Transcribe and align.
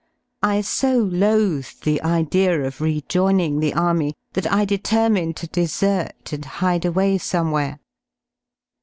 fl 0.41 0.61
so 0.63 0.97
loathed 0.97 1.83
the 1.83 2.01
idea 2.01 2.59
of 2.63 2.81
rejoining 2.81 3.59
the 3.59 3.71
Army 3.75 4.15
thatj. 4.33 4.79
dj^terminedjo_deser^ 4.79 6.43
hide 6.43 6.85
away 6.85 7.19
somewhere. 7.19 7.77